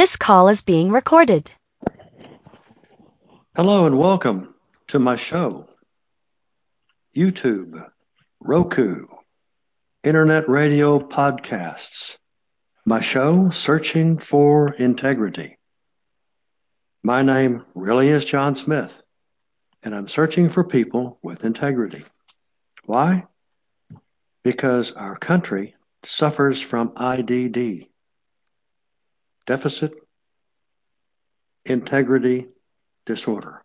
[0.00, 1.50] This call is being recorded.
[3.54, 4.54] Hello and welcome
[4.86, 5.68] to my show.
[7.14, 7.86] YouTube,
[8.40, 9.08] Roku,
[10.02, 12.16] internet radio podcasts.
[12.86, 15.58] My show, Searching for Integrity.
[17.02, 18.92] My name really is John Smith,
[19.82, 22.06] and I'm searching for people with integrity.
[22.86, 23.26] Why?
[24.44, 25.74] Because our country
[26.04, 27.89] suffers from IDD,
[29.50, 29.92] deficit
[31.64, 32.46] integrity
[33.04, 33.64] disorder.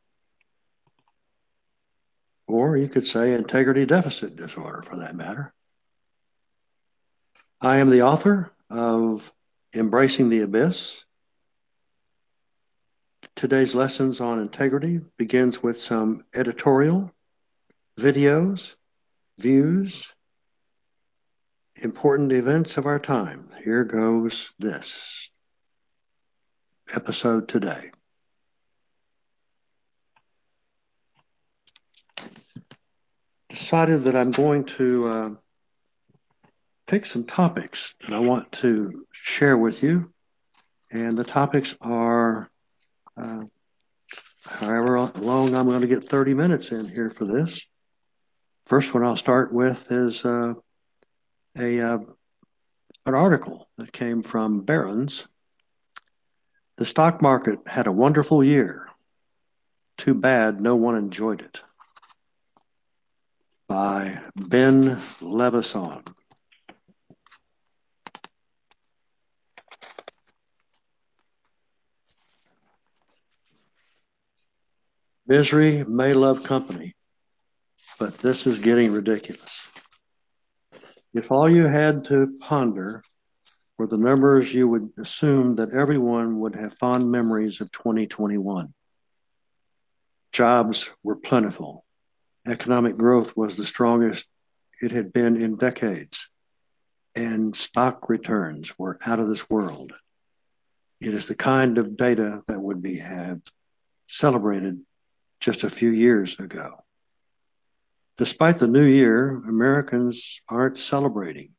[2.48, 5.54] Or you could say integrity deficit disorder for that matter.
[7.62, 9.32] I am the author of
[9.76, 11.00] Embracing the Abyss.
[13.36, 17.12] Today's lessons on integrity begins with some editorial,
[18.00, 18.74] videos,
[19.38, 20.08] views,
[21.76, 23.50] important events of our time.
[23.64, 25.25] Here goes this
[26.94, 27.92] episode today.
[33.50, 35.30] Decided that I'm going to uh,
[36.88, 40.12] pick some topics that I want to share with you.
[40.92, 42.50] And the topics are
[43.18, 43.44] uh,
[44.46, 47.60] however long I'm going to get 30 minutes in here for this.
[48.68, 50.54] First one I'll start with is uh,
[51.58, 51.98] a uh,
[53.06, 55.26] an article that came from Barron's.
[56.78, 58.90] The stock market had a wonderful year.
[59.98, 61.62] Too bad no one enjoyed it.
[63.68, 66.06] By Ben Levisohn.
[75.28, 76.94] Misery may love company,
[77.98, 79.52] but this is getting ridiculous.
[81.14, 83.02] If all you had to ponder
[83.78, 88.74] were the numbers, you would assume that everyone would have fond memories of 2021.
[90.32, 91.86] Jobs were plentiful.
[92.48, 94.26] Economic growth was the strongest
[94.82, 96.30] it had been in decades,
[97.16, 99.94] and stock returns were out of this world.
[101.00, 103.42] It is the kind of data that would be had
[104.08, 104.82] celebrated
[105.40, 106.84] just a few years ago.
[108.18, 111.52] Despite the new year, Americans aren't celebrating.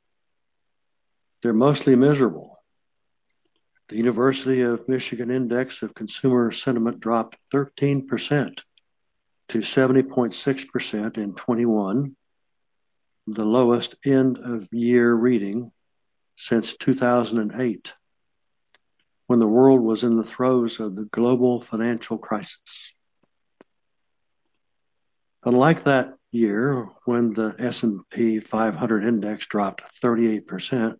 [1.42, 2.58] They're mostly miserable.
[3.88, 8.58] The University of Michigan Index of Consumer Sentiment dropped 13%
[9.48, 12.16] to 70.6% in 21,
[13.28, 15.70] the lowest end of year reading
[16.36, 17.94] since 2008,
[19.26, 22.92] when the world was in the throes of the global financial crisis.
[25.44, 30.96] Unlike that year when the S&P 500 index dropped 38%,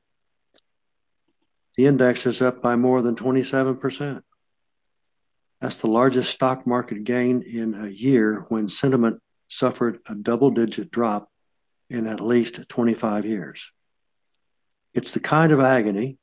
[1.77, 4.23] the index is up by more than 27%.
[5.61, 11.29] That's the largest stock market gain in a year when sentiment suffered a double-digit drop
[11.89, 13.71] in at least 25 years.
[14.93, 16.19] It's the kind of agony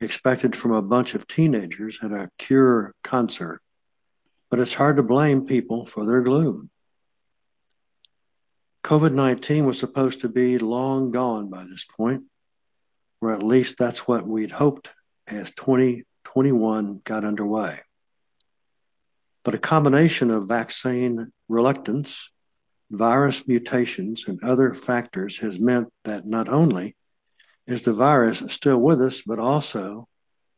[0.00, 3.60] expected from a bunch of teenagers at a Cure concert,
[4.50, 6.70] but it's hard to blame people for their gloom.
[8.84, 12.24] COVID-19 was supposed to be long gone by this point,
[13.24, 14.90] or at least that's what we'd hoped
[15.26, 17.80] as 2021 got underway.
[19.44, 22.28] But a combination of vaccine reluctance,
[22.90, 26.96] virus mutations, and other factors has meant that not only
[27.66, 30.06] is the virus still with us, but also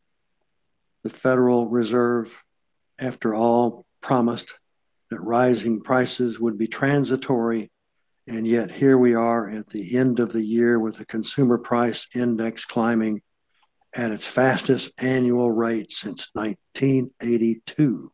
[1.03, 2.35] The Federal Reserve,
[2.97, 4.47] after all, promised
[5.09, 7.71] that rising prices would be transitory
[8.29, 12.07] And yet here we are at the end of the year with the consumer price
[12.13, 13.23] index climbing
[13.91, 18.11] at its fastest annual rate since 1982.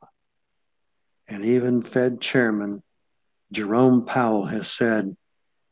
[1.27, 2.81] And even Fed Chairman
[3.51, 5.17] Jerome Powell has said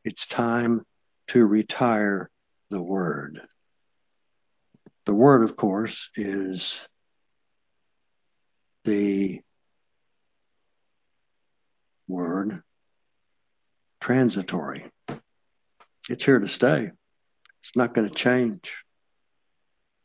[0.04, 0.82] it's time
[1.28, 2.30] to retire
[2.70, 3.40] the word.
[5.06, 6.86] The word, of course, is
[8.84, 9.42] the
[12.08, 12.62] word
[14.02, 14.86] transitory.
[16.10, 16.92] It's here to stay.
[17.62, 18.74] It's not going to change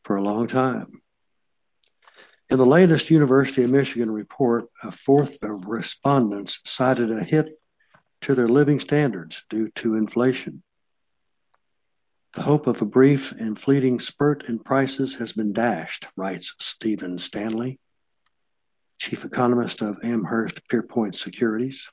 [0.03, 1.01] for a long time.
[2.49, 7.59] In the latest University of Michigan report, a fourth of respondents cited a hit
[8.21, 10.63] to their living standards due to inflation.
[12.33, 17.19] The hope of a brief and fleeting spurt in prices has been dashed, writes Stephen
[17.19, 17.79] Stanley,
[18.99, 21.87] chief economist of Amherst Pierpont Securities.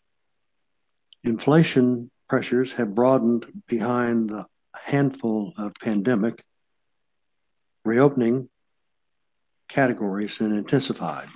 [1.23, 4.45] Inflation pressures have broadened behind the
[4.75, 6.43] handful of pandemic
[7.85, 8.49] reopening
[9.69, 11.29] categories and intensified.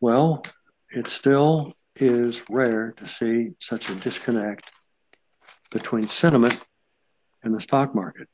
[0.00, 0.42] Well,
[0.90, 4.70] it still is rare to see such a disconnect
[5.70, 6.58] between sentiment
[7.42, 8.28] and the stock market.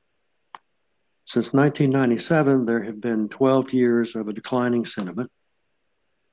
[1.25, 5.31] Since 1997, there have been 12 years of a declining sentiment,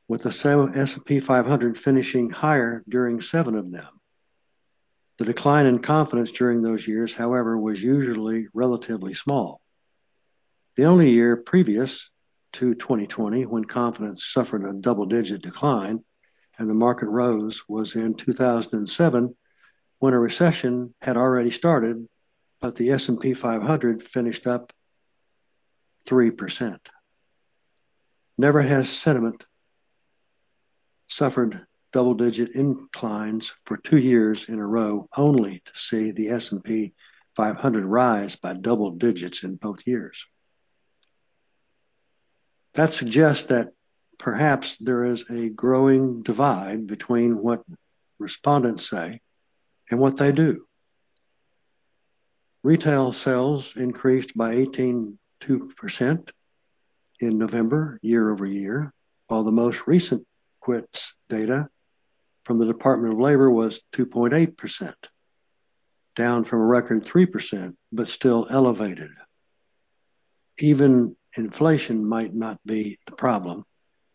[0.08, 3.90] with the S&P 500 finishing higher during seven of them.
[5.18, 9.62] The decline in confidence during those years, however, was usually relatively small.
[10.76, 12.10] The only year previous
[12.54, 16.04] to 2020 when confidence suffered a double-digit decline
[16.58, 19.36] and the market rose was in 2007
[20.00, 22.08] when a recession had already started,
[22.64, 24.72] but the S&P 500 finished up
[26.08, 26.80] 3%.
[28.38, 29.44] Never has sentiment
[31.10, 31.60] suffered
[31.92, 36.94] double-digit inclines for two years in a row, only to see the S&P
[37.36, 40.26] 500 rise by double digits in both years.
[42.76, 43.74] That suggests that
[44.18, 47.62] perhaps there is a growing divide between what
[48.20, 49.20] respondents say
[49.92, 50.66] and what they do.
[52.64, 56.30] Retail sales increased by 18.2%
[57.20, 58.94] in November year-over-year,
[59.28, 60.26] while the most recent
[60.62, 61.68] quits data
[62.46, 64.94] from the Department of Labor was 2.8%,
[66.16, 69.12] down from a record 3%, but still elevated.
[70.60, 73.66] Even inflation might not be the problem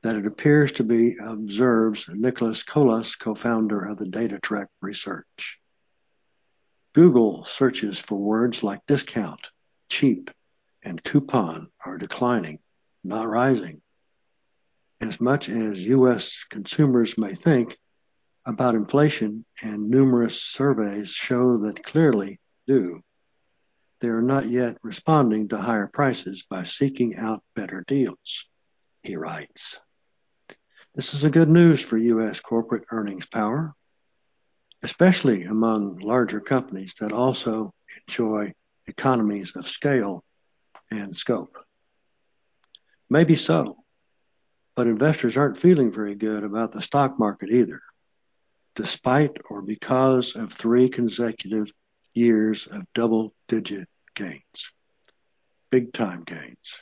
[0.02, 5.58] that it appears to be, observes Nicholas Colas, co-founder of the DataTrek Research.
[6.98, 9.38] Google searches for words like discount,
[9.88, 10.32] cheap,
[10.82, 12.58] and coupon are declining,
[13.04, 13.80] not rising.
[15.00, 16.34] As much as U.S.
[16.50, 17.78] consumers may think
[18.44, 23.00] about inflation, and numerous surveys show that clearly do,
[24.00, 28.48] they are not yet responding to higher prices by seeking out better deals,
[29.04, 29.78] he writes.
[30.96, 32.40] This is a good news for U.S.
[32.40, 33.76] corporate earnings power,
[34.82, 37.72] especially among larger companies that also
[38.06, 38.52] enjoy
[38.86, 40.24] economies of scale
[40.90, 41.58] and scope.
[43.10, 43.76] Maybe so,
[44.76, 47.82] but investors aren't feeling very good about the stock market either,
[48.76, 51.72] despite or because of three consecutive
[52.14, 54.72] years of double-digit gains,
[55.70, 56.76] big-time gains.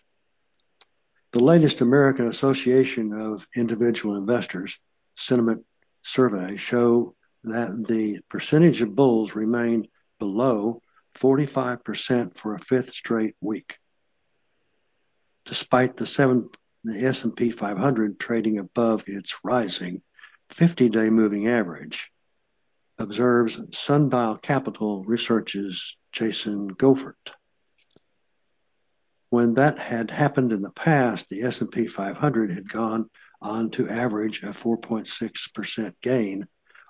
[1.33, 4.79] The latest American Association of Individual Investors
[5.17, 5.65] sentiment
[6.03, 7.16] survey show
[7.47, 9.89] that the percentage of bulls remained
[10.19, 10.83] below
[11.17, 13.79] 45% for a fifth straight week,
[15.45, 16.05] despite the
[16.87, 20.03] S&P 500 trading above its rising
[20.51, 22.11] 50-day moving average
[22.99, 27.33] observes Sundial Capital Research's Jason Goepfert.
[29.31, 33.11] When that had happened in the past, the S&P 500 had gone
[33.43, 36.47] on to average a 4.6% gain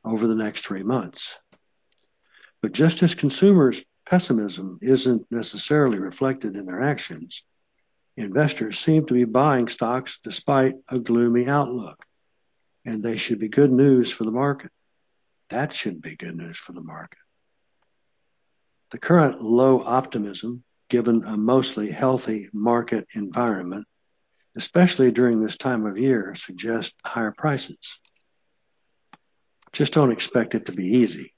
[0.06, 1.36] over the next three months.
[2.62, 7.42] But just as consumers' pessimism isn't necessarily reflected in their actions,
[8.16, 12.02] investors seem to be buying stocks despite a gloomy outlook,
[12.84, 14.70] and they should be good news for the market.
[15.50, 17.18] That should be good news for the market.
[18.90, 23.86] The current low optimism, given a mostly healthy market environment,
[24.56, 27.98] especially during this time of year, suggests higher prices.
[29.76, 31.34] Just don't expect it to be easy.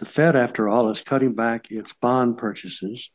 [0.00, 3.08] The Fed, after all, is cutting back its bond purchases,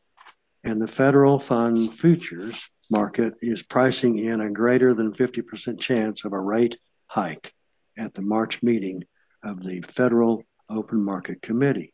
[0.64, 2.58] and the federal fund futures
[2.90, 7.52] market is pricing in a greater than 50% chance of a rate hike
[7.98, 9.04] at the March meeting
[9.42, 11.92] of the Federal Open Market Committee.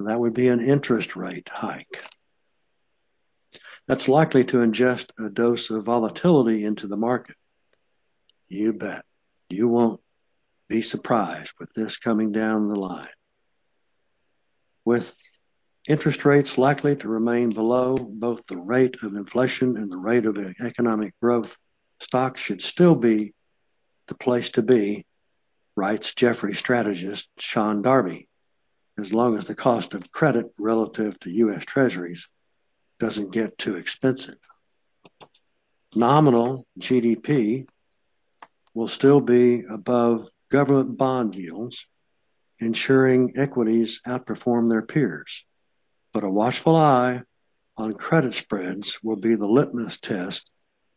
[0.00, 2.02] That would be an interest rate hike.
[3.86, 7.36] That's likely to ingest a dose of volatility into the market.
[8.48, 9.04] You bet.
[9.48, 10.00] You won't
[10.68, 13.08] be surprised with this coming down the line.
[14.84, 15.14] With
[15.88, 20.38] interest rates likely to remain below both the rate of inflation and the rate of
[20.60, 21.56] economic growth,
[22.00, 23.34] stocks should still be
[24.08, 25.06] the place to be,
[25.76, 28.28] writes Jefferies strategist Sean Darby,
[28.98, 31.64] as long as the cost of credit relative to U.S.
[31.64, 32.28] Treasuries
[32.98, 34.36] doesn't get too expensive.
[35.94, 37.68] Nominal GDP
[38.72, 41.86] will still be above government bond yields,
[42.60, 45.44] ensuring equities outperform their peers.
[46.12, 47.22] But a watchful eye
[47.76, 50.48] on credit spreads will be the litmus test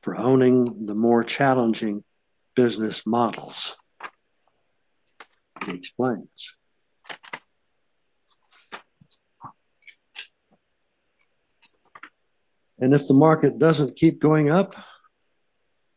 [0.01, 2.04] for owning the more challenging
[2.56, 3.75] business models.
[5.66, 6.56] He explains.
[12.80, 14.75] And if the market doesn't keep going up,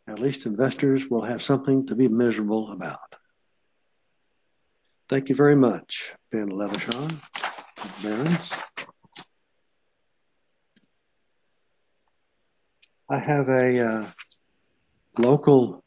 [0.09, 3.17] at least investors will have something to be miserable about.
[5.11, 7.21] Thank you very much, Ben Levisohn
[8.01, 8.53] Barron's.
[13.09, 14.07] I have a uh,
[15.19, 15.83] local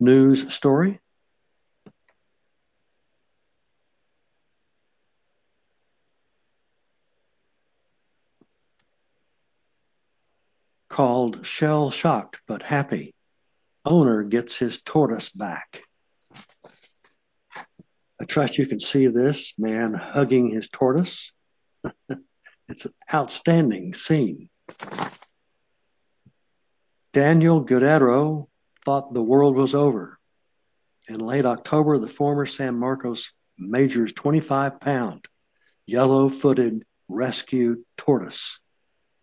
[0.00, 0.98] news story.
[10.88, 13.14] Called Shell Shocked but Happy.
[13.84, 15.84] Owner gets his tortoise back.
[18.22, 21.32] I trust you can see this man hugging his tortoise.
[22.68, 24.48] it's an outstanding scene.
[27.12, 28.48] Daniel Guerrero
[28.84, 30.20] thought the world was over.
[31.08, 35.26] In late October, the former San Marcos Major's 25 pound
[35.84, 38.60] yellow footed rescue tortoise,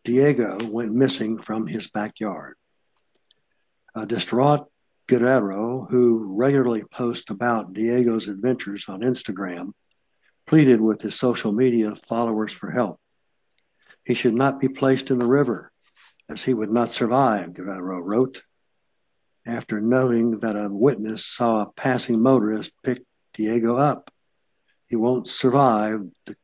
[0.03, 2.57] Diego, went missing from his backyard.
[3.95, 4.69] A distraught
[5.09, 9.71] Guerrero, who regularly posts about Diego's adventures on Instagram,
[10.45, 12.99] pleaded with his social media followers for help.
[14.05, 15.71] He should not be placed in the river,
[16.29, 18.43] as he would not survive, Guerrero wrote,
[19.47, 23.01] after noting that a witness saw a passing motorist pick
[23.33, 24.11] Diego up.
[24.89, 26.35] He won't survive the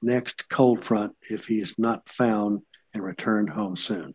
[0.00, 2.62] next cold front if he is not found
[2.94, 4.14] and returned home soon.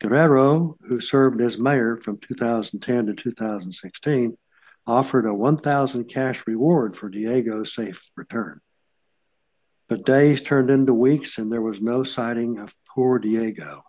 [0.00, 4.36] Guerrero, who served as mayor from 2010 to 2016,
[4.86, 8.60] offered a 1,000 cash reward for Diego's safe return.
[9.88, 13.82] But days turned into weeks and there was no sighting of poor Diego.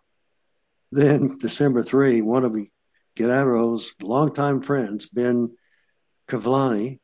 [0.91, 2.55] Then, December 3, one of
[3.15, 5.55] Guerrero's longtime friends, Ben
[6.27, 6.99] Kvanli,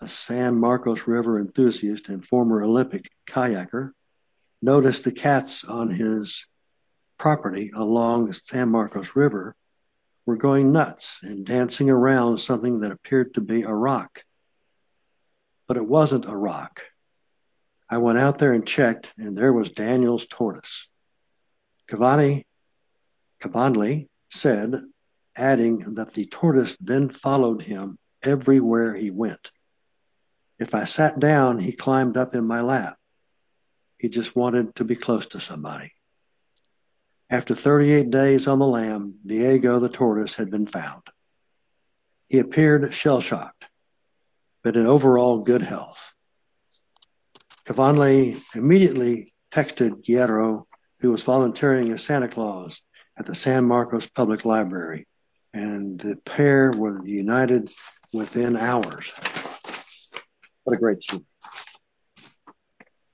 [0.00, 3.92] a San Marcos River enthusiast and former Olympic kayaker,
[4.60, 6.46] noticed the cats on his
[7.18, 9.54] property along the San Marcos River
[10.26, 14.22] were going nuts and dancing around something that appeared to be a rock.
[15.68, 16.82] But it wasn't a rock.
[17.88, 20.88] I went out there and checked, and there was Daniel's tortoise.
[21.88, 22.44] Cavani
[23.40, 24.82] Kabandli said,
[25.36, 29.50] adding that the tortoise then followed him everywhere he went.
[30.58, 32.96] If I sat down, he climbed up in my lap.
[33.98, 35.92] He just wanted to be close to somebody.
[37.28, 41.02] After 38 days on the lam, Diego the tortoise had been found.
[42.28, 43.64] He appeared shell shocked,
[44.62, 46.00] but in overall good health.
[47.66, 50.66] Kvanli immediately texted Guerrero,
[51.00, 52.80] who was volunteering as Santa Claus
[53.18, 55.08] at the San Marcos Public Library,
[55.52, 57.72] and the pair were united
[58.12, 59.10] within hours.
[60.62, 61.26] What a great scene.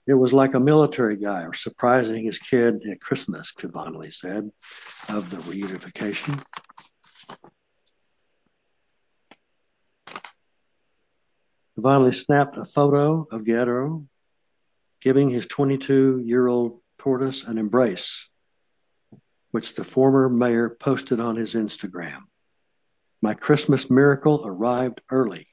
[0.07, 4.51] It was like a military guy surprising his kid at Christmas, Cavani said
[5.09, 6.43] of the reunification.
[11.79, 14.07] Cavani snapped a photo of Guerrero
[15.01, 18.29] giving his 22 year old tortoise an embrace,
[19.53, 22.23] which the former mayor posted on his Instagram.
[23.21, 25.47] My Christmas miracle arrived early.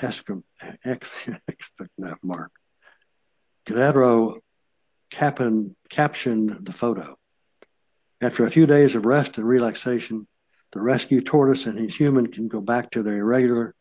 [0.00, 0.20] That
[2.22, 2.50] mark.
[3.66, 4.40] Guerrero
[5.10, 7.16] captioned the photo.
[8.20, 10.26] After a few days of rest and relaxation,
[10.72, 13.74] the rescue tortoise and his human can go back to their regular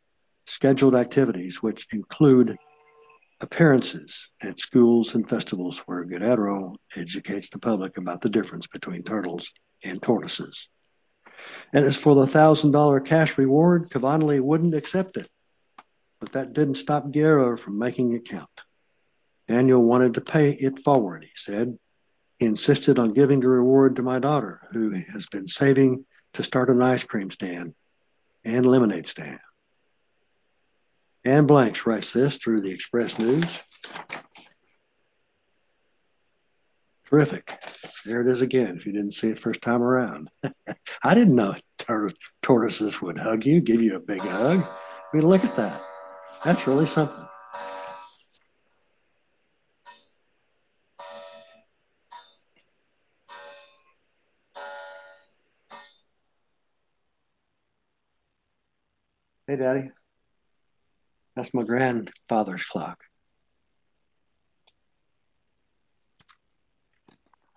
[0.47, 2.57] scheduled activities, which include
[3.41, 9.51] appearances at schools and festivals where Guerrero educates the public about the difference between turtles
[9.83, 10.69] and tortoises.
[11.73, 15.29] And as for the $1,000 cash reward, Kvanli wouldn't accept it.
[16.21, 18.49] But that didn't stop Guerra from making it count.
[19.53, 21.77] Daniel wanted to pay it forward, he said.
[22.39, 26.71] He insisted on giving the reward to my daughter, who has been saving to start
[26.71, 27.75] an ice cream stand
[28.43, 29.39] and lemonade stand.
[31.23, 33.45] Anne Blanks writes this through the Express News.
[37.05, 37.53] Terrific.
[38.05, 40.31] There it is again, if you didn't see it first time around.
[41.03, 41.55] I didn't know
[42.41, 44.63] tortoises would hug you, give you a big hug.
[44.63, 45.79] I mean, look at that.
[46.43, 47.27] That's really something.
[59.53, 59.91] Hey, Daddy.
[61.35, 63.03] That's my grandfather's clock.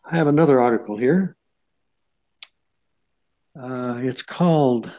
[0.05, 1.39] I have another article here.
[3.59, 4.93] Uh, it's called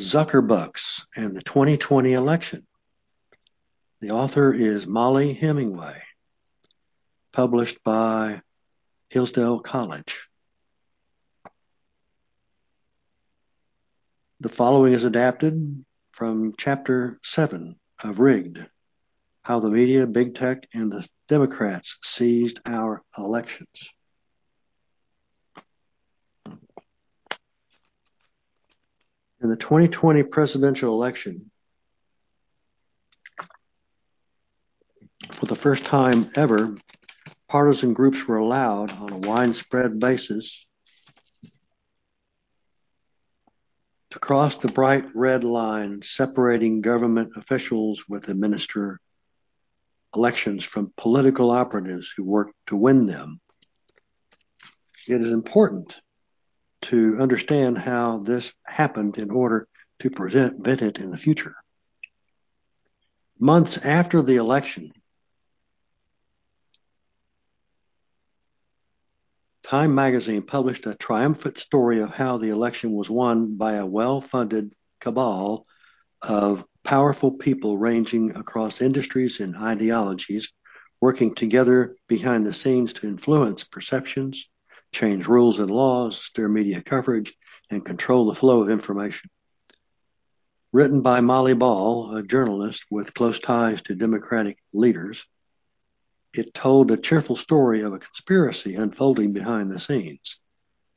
[0.00, 2.62] Zuckerbucks and the 2020 Election.
[4.00, 6.00] The author is Mollie Hemingway,
[7.34, 8.40] published by
[9.10, 10.18] Hillsdale College.
[14.40, 15.84] The following is adapted
[16.18, 18.66] from chapter 7 of Rigged
[19.42, 23.88] How the Media, Big Tech, and the Democrats Seized Our Elections.
[29.40, 31.52] In the 2020 presidential election,
[35.30, 36.76] for the first time ever,
[37.48, 40.66] partisan groups were allowed on a widespread basis
[44.10, 49.00] to cross the bright red line separating government officials with administer
[50.14, 53.40] elections from political operatives who work to win them.
[55.06, 55.94] It is important
[56.82, 59.68] to understand how this happened in order
[60.00, 61.56] to prevent it in the future.
[63.38, 64.92] Months after the election,
[69.68, 74.22] Time magazine published a triumphant story of how the election was won by a well
[74.22, 75.66] funded cabal
[76.22, 80.50] of powerful people ranging across industries and ideologies,
[81.02, 84.48] working together behind the scenes to influence perceptions,
[84.90, 87.34] change rules and laws, steer media coverage,
[87.68, 89.28] and control the flow of information.
[90.72, 95.26] Written by Molly Ball, a journalist with close ties to Democratic leaders,
[96.38, 100.38] it told a cheerful story of a conspiracy unfolding behind the scenes,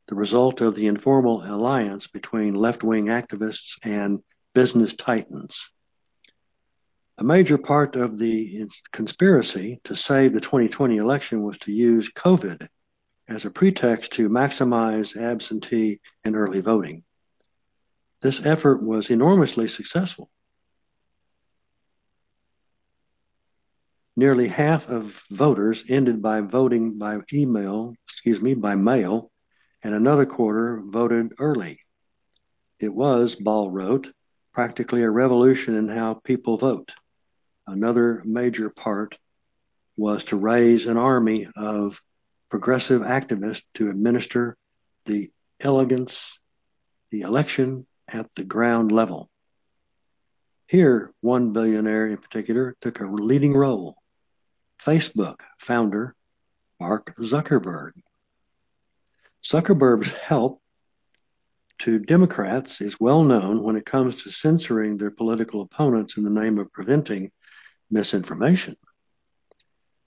[0.08, 4.20] the result of the informal alliance between left wing activists and
[4.54, 5.70] business titans.
[7.18, 12.68] A major part of the conspiracy to save the 2020 election was to use COVID
[13.28, 17.04] as a pretext to maximize absentee and early voting.
[18.22, 20.30] This effort was enormously successful.
[24.22, 29.32] Nearly half of voters ended by voting by email, excuse me, by mail,
[29.82, 31.80] and another quarter voted early.
[32.80, 34.14] It was, Ball wrote,
[34.54, 36.92] practically a revolution in how people vote.
[37.66, 39.18] Another major part
[39.98, 42.00] was to raise an army of
[42.52, 44.56] progressive activists to administer
[45.08, 46.38] the elegance,
[47.10, 49.32] the election at the ground level.
[50.68, 53.98] Here, one billionaire in particular took a leading role.
[54.86, 56.16] Facebook founder
[56.80, 57.92] Mark Zuckerberg.
[59.46, 60.60] Zuckerberg's help
[61.80, 66.30] to Democrats is well known when it comes to censoring their political opponents in the
[66.30, 67.32] name of preventing
[67.92, 68.76] misinformation.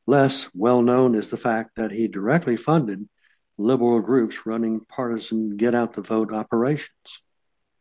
[0.06, 3.08] Less well known is the fact that he directly funded
[3.56, 7.22] liberal groups running partisan get out the vote operations.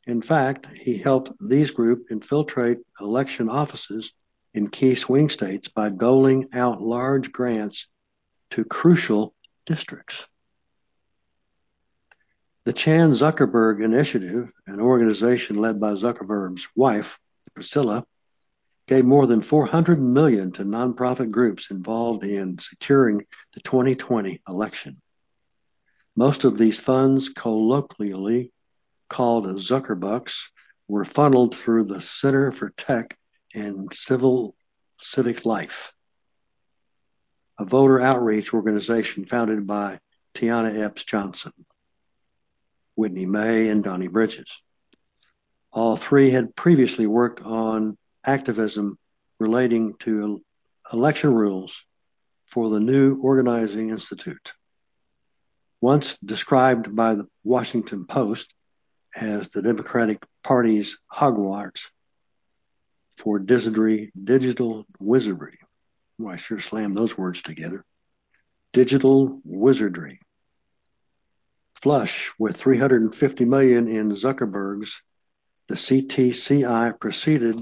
[0.06, 4.14] In fact, he helped these groups infiltrate election offices
[4.54, 7.88] in key swing states by doling out large grants
[8.52, 9.34] to crucial
[9.66, 10.26] districts.
[12.66, 17.20] The Chan Zuckerberg Initiative, an organization led by Zuckerberg's wife,
[17.54, 18.06] Priscilla,
[18.88, 25.02] gave more than 400 million to nonprofit groups involved in securing the 2020 election.
[26.16, 28.52] Most of these funds, colloquially
[29.10, 30.34] called Zuckerbucks,
[30.88, 33.18] were funneled through the Center for Tech
[33.54, 34.56] and civil
[35.00, 35.94] civic life,
[37.60, 40.00] a voter outreach organization founded by
[40.34, 41.54] Tiana Epps Johnson,
[42.96, 44.52] Whitney May, and Donnie Bridges.
[45.72, 48.98] All three had previously worked on activism
[49.40, 50.44] relating to
[50.92, 51.84] election rules
[52.48, 54.54] for the new Organizing Institute.
[55.82, 58.54] once described by the Washington Post
[59.14, 61.82] as the Democratic Party's Hogwarts
[63.24, 65.58] for digital wizardry.
[66.20, 67.86] Well, I sure slammed those words together.
[68.74, 70.20] Digital wizardry.
[71.82, 75.02] Flush with 350 million in Zuckerberg's,
[75.70, 77.62] the CTCL proceeded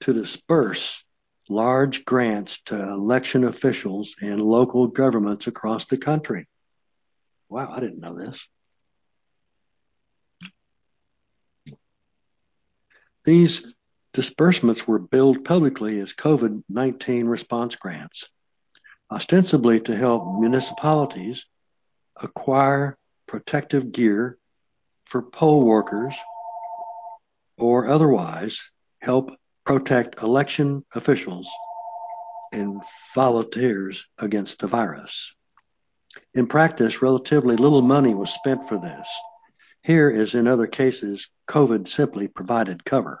[0.00, 1.02] to disperse
[1.48, 6.46] large grants to election officials and local governments across the country.
[7.48, 8.46] Wow, I didn't know this.
[13.24, 13.72] These
[14.16, 18.26] disbursements were billed publicly as COVID 19 response grants,
[19.10, 21.44] ostensibly to help municipalities
[22.16, 22.96] acquire
[23.28, 24.38] protective gear
[25.04, 26.14] for poll workers
[27.58, 28.58] or otherwise
[29.02, 29.32] help
[29.66, 31.50] protect election officials
[32.52, 32.82] and
[33.14, 35.34] volunteers against the virus.
[36.32, 39.06] In practice, relatively little money was spent for this.
[39.82, 43.20] Here, as in other cases, COVID simply provided cover.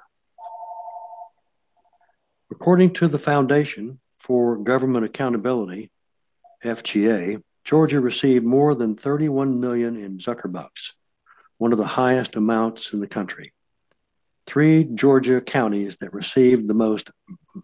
[2.50, 5.90] According to the Foundation for Government Accountability,
[6.64, 10.92] FGA, Georgia received more than 31 million in Zuckerbucks,
[11.58, 13.52] one of the highest amounts in the country.
[14.46, 17.10] Three Georgia counties that received the most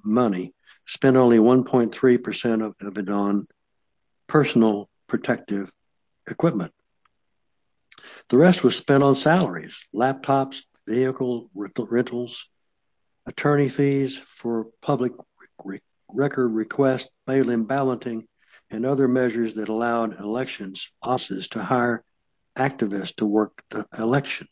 [0.04, 0.52] money
[0.86, 3.46] spent only 1.3% of, of it on
[4.26, 5.70] personal protective
[6.28, 6.72] equipment.
[8.30, 12.48] The rest was spent on salaries, laptops, vehicle rentals,
[13.26, 15.12] attorney fees for public
[16.08, 18.26] record request, mail-in balloting,
[18.70, 22.02] and other measures that allowed elections offices to hire
[22.56, 24.46] activists to work the election.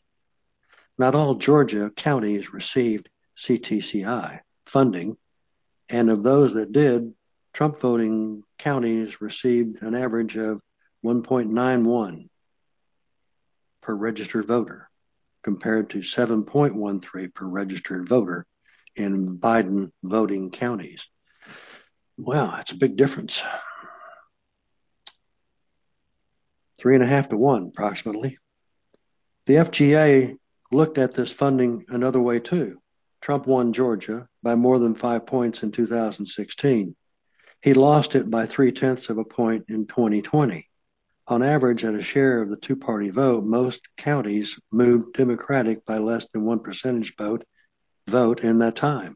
[0.97, 5.17] Not all Georgia counties received CTCL funding,
[5.89, 7.13] and of those that did,
[7.53, 10.61] Trump voting counties received an average of
[11.03, 12.29] 1.91
[13.81, 14.89] per registered voter,
[15.43, 18.45] compared to 7.13 per registered voter
[18.95, 21.05] in Biden voting counties.
[22.17, 23.41] Wow, that's a big difference.
[26.79, 28.37] Three and a half to one, approximately.
[29.45, 30.37] The FGA
[30.71, 32.79] looked at this funding another way too.
[33.21, 36.95] Trump won Georgia by more than five points in 2016.
[37.61, 40.67] He lost it by three tenths of a point in 2020.
[41.27, 45.99] On average, at a share of the two party vote, most counties moved Democratic by
[45.99, 47.45] less than one percentage vote,
[48.11, 49.15] vote in that time.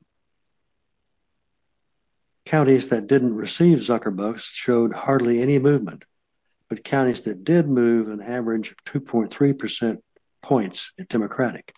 [2.46, 6.06] Counties that didn't receive Zuckerbucks showed hardly any movement,
[6.70, 9.98] but counties that did move an average of 2.3%
[10.42, 11.74] points in Democratic.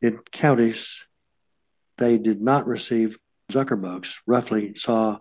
[0.00, 1.04] In counties
[1.98, 3.18] they did not receive
[3.52, 5.18] Zuckerbucks roughly saw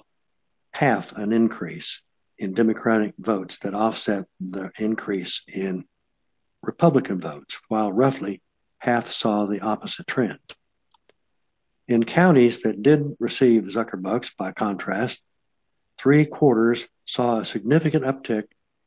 [0.71, 2.02] half an increase
[2.38, 5.86] in Democratic votes that offset the increase in
[6.63, 8.41] Republican votes, while roughly
[8.84, 10.41] half saw the opposite trend.
[11.88, 15.22] In counties that did receive Zuckerbucks, by contrast,
[15.98, 18.43] three quarters saw a significant uptick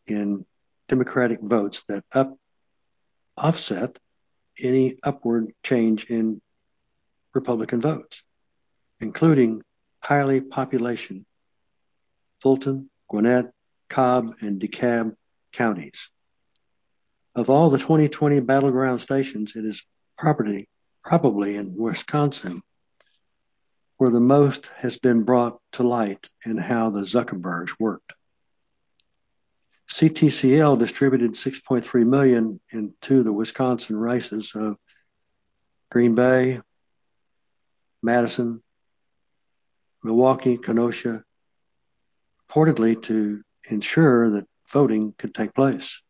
[0.06, 0.44] in
[0.88, 2.36] Democratic votes that up
[3.38, 3.98] offset
[4.60, 6.42] any upward change in
[7.32, 8.22] Republican votes,
[9.00, 9.62] including
[10.00, 11.24] highly population
[12.42, 13.50] Fulton, Gwinnett,
[13.88, 15.16] Cobb, and DeKalb
[15.52, 16.10] counties.
[17.36, 19.80] Of all the 2020 battleground stations, it is
[20.18, 20.68] property,
[21.04, 22.62] probably in Wisconsin
[23.98, 28.12] where the most has been brought to light in how the Zuckerbergs worked.
[29.90, 34.76] CTCL distributed 6.3 million into the Wisconsin races of
[35.90, 36.60] Green Bay,
[38.02, 38.62] Madison,
[40.02, 41.22] Milwaukee, Kenosha,
[42.50, 46.00] reportedly to ensure that voting could take place.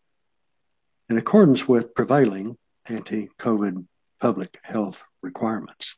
[1.08, 3.86] In accordance with prevailing anti COVID
[4.20, 5.94] public health requirements.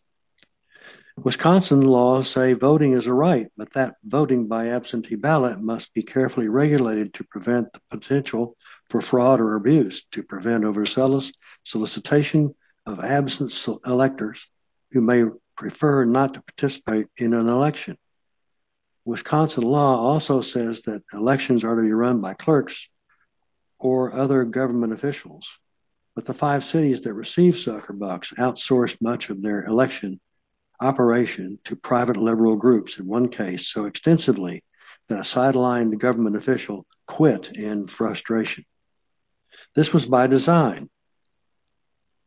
[1.16, 6.02] Wisconsin laws say voting is a right, but that voting by absentee ballot must be
[6.02, 8.54] carefully regulated to prevent the potential
[8.90, 11.32] for fraud or abuse, to prevent overzealous
[11.64, 13.52] solicitation of absent
[13.86, 14.46] electors
[14.92, 15.24] who may
[15.56, 17.96] prefer not to participate in an election.
[19.06, 22.88] Wisconsin law also says that elections are to be run by clerks
[23.78, 25.48] or other government officials.
[26.14, 30.20] But the five cities that received Zuckerbucks outsourced much of their election
[30.80, 34.62] operation to private liberal groups in one case so extensively
[35.08, 38.64] that a sidelined government official quit in frustration.
[39.74, 40.88] This was by design.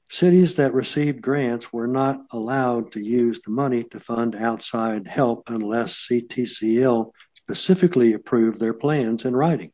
[0.09, 5.43] Cities that received grants were not allowed to use the money to fund outside help
[5.47, 9.71] unless CTCL specifically approved their plans in writing.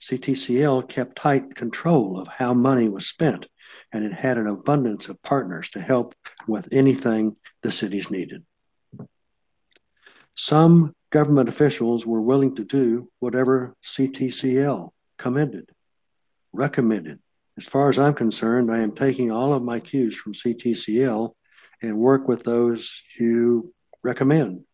[0.00, 3.46] CTCL kept tight control of how money was spent,
[3.92, 6.14] and it had an abundance of partners to help
[6.46, 8.44] with anything the cities needed.
[10.36, 15.68] Some government officials were willing to do whatever CTCL commended,
[16.52, 17.18] recommended.
[17.56, 21.32] As far as I'm concerned, I am taking all of my cues from CTCL
[21.82, 24.64] and work with those who recommend.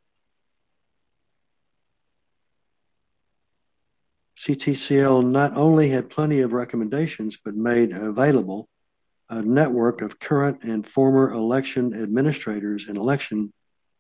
[4.45, 8.69] CTCL not only had plenty of recommendations, but made available
[9.31, 13.51] a network of current and former election administrators and election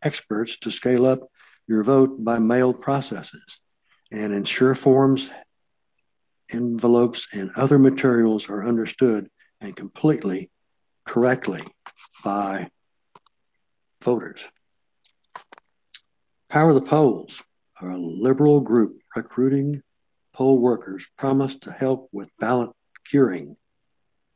[0.02, 1.20] experts to scale up
[1.66, 3.58] your vote by mail processes
[4.12, 5.30] and ensure forms,
[6.52, 9.30] envelopes, and other materials are understood
[9.62, 10.50] and completely
[11.06, 11.64] correctly
[12.22, 12.68] by
[14.02, 14.44] voters.
[16.50, 17.42] Power the Polls,
[17.80, 19.82] a liberal group recruiting
[20.34, 22.70] poll workers, promised to help with ballot
[23.08, 23.56] curing.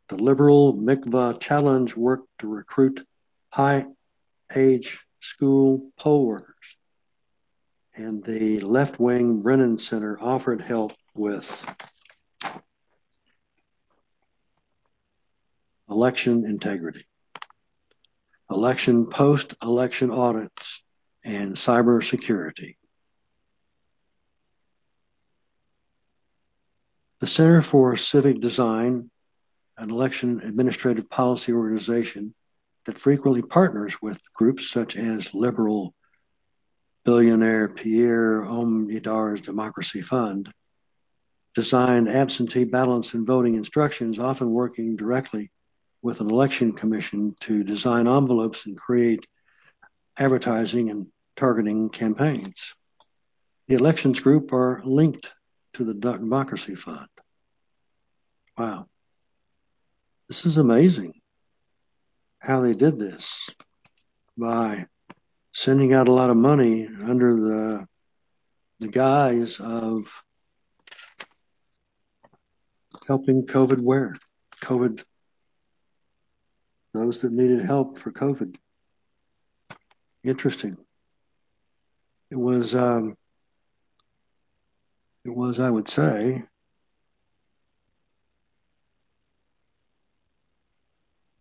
[0.08, 3.06] The liberal Mikva Challenge worked to recruit
[3.50, 3.84] high
[4.54, 6.54] age school poll workers.
[7.94, 11.66] And the left wing Brennan Center offered help with
[15.90, 17.04] election integrity,
[18.50, 20.82] election post election audits,
[21.24, 22.76] and cybersecurity.
[27.20, 29.10] The Center for Civic Design,
[29.76, 32.32] an election administrative policy organization
[32.86, 35.94] that frequently partners with groups such as liberal
[37.04, 40.52] billionaire Pierre Omidyar's Democracy Fund,
[41.56, 45.50] designed absentee ballots and voting instructions, often working directly
[46.02, 49.26] with an election commission to design envelopes and create
[50.16, 52.74] advertising and targeting campaigns.
[53.66, 55.26] The elections group are linked
[55.78, 57.06] to the Democracy Fund.
[58.56, 58.86] Wow.
[60.28, 61.12] This is amazing
[62.40, 63.48] how they did this
[64.36, 64.86] by
[65.54, 67.86] sending out a lot of money under the
[68.80, 70.04] the guise of
[73.06, 74.16] helping COVID where?
[74.64, 75.02] COVID
[76.92, 78.56] those that needed help for COVID.
[80.24, 80.76] Interesting.
[82.32, 83.16] It was um,
[85.28, 86.42] it was, I would say,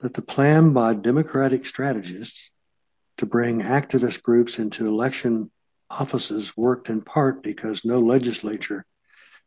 [0.02, 2.52] that the plan by Democratic strategists
[3.20, 5.50] to bring activist groups into election
[5.90, 8.86] offices worked in part because no legislature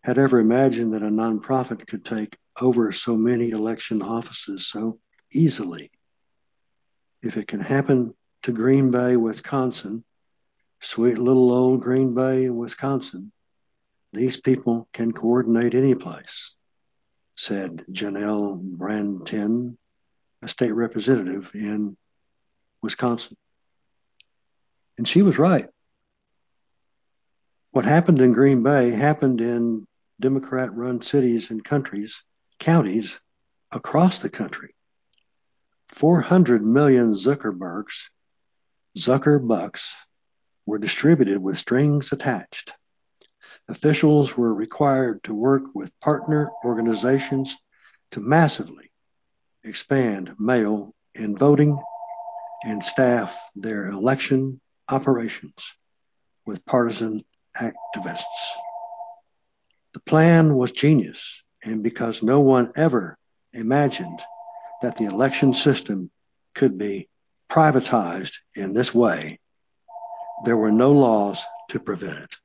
[0.03, 4.99] had ever imagined that a nonprofit could take over so many election offices so
[5.31, 5.91] easily.
[7.23, 10.03] If it can happen to Green Bay, Wisconsin,
[10.81, 13.33] sweet little old Green Bay, Wisconsin,
[14.13, 16.53] these people can coordinate any place,
[17.37, 19.77] said Janel Brandtjen,
[20.43, 21.97] a state representative in
[22.83, 23.37] Wisconsin.
[24.99, 25.69] And she was right.
[27.71, 29.87] What happened in Green Bay happened in
[30.21, 32.23] Democrat run cities and countries,
[32.59, 33.19] counties
[33.71, 34.75] across the country.
[35.89, 38.09] 400 million Zuckerbergs,
[38.99, 39.83] Zuckerbucks,
[40.67, 42.73] were distributed with strings attached.
[43.71, 47.57] Officials were required to work with partner organizations
[48.11, 48.91] to massively
[49.63, 51.81] expand mail in voting
[52.65, 55.55] and staff their election operations
[56.45, 57.25] with partisan
[57.57, 58.25] activists.
[59.95, 63.17] The plan was genius, and because no one ever
[63.53, 64.21] imagined
[64.83, 66.11] that the election system
[66.57, 67.09] could be
[67.49, 69.39] privatized in this way,
[70.45, 72.37] there were no laws to prevent it.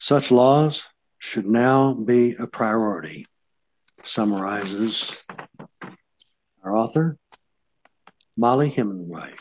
[0.00, 0.82] Such laws
[1.18, 3.26] should now be a priority,
[4.02, 5.14] summarizes
[6.64, 7.18] our author,
[8.34, 9.34] Mollie Hemingway.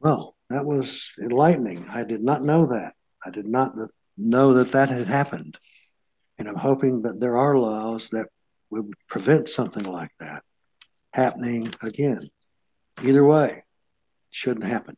[0.00, 1.86] Well, that was enlightening.
[1.88, 2.94] I did not know that.
[3.24, 3.74] I did not
[4.18, 5.56] know that that had happened.
[6.36, 8.26] And I'm hoping that there are laws that
[8.68, 10.42] would prevent something like that
[11.12, 12.28] happening again.
[13.00, 13.64] Either way, it
[14.30, 14.96] shouldn't happen.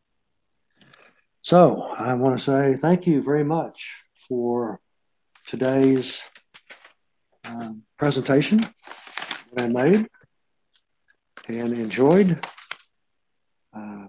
[1.47, 4.81] So I want to say thank you very much for
[5.47, 6.21] today's
[7.45, 8.67] um, presentation
[9.53, 10.09] that I made
[11.47, 12.45] and enjoyed.
[13.73, 14.07] Uh,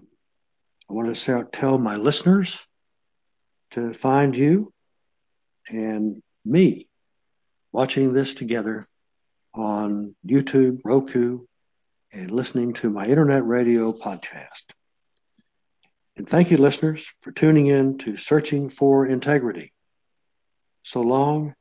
[0.88, 2.58] want to tell my listeners
[3.70, 4.72] to find you
[5.68, 6.88] and me
[7.70, 8.88] watching this together
[9.54, 11.42] on YouTube, Roku,
[12.12, 14.74] and listening to my internet radio podcast.
[16.18, 19.72] And thank you, listeners, for tuning in to Searching for Integrity.
[20.82, 21.54] So long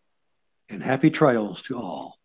[0.67, 2.17] and happy trails to all.